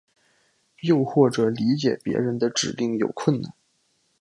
[0.79, 3.53] 又或者理解别人的指令有困难。